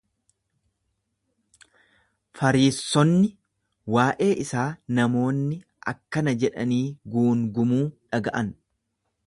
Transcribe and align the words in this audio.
Fariissonni 2.39 3.29
waa’ee 3.97 4.31
isaa 4.45 4.65
namoonni 5.01 5.61
akkana 5.93 6.37
jedhanii 6.45 6.83
guungumuu 7.17 7.83
dhaga’an. 8.15 8.51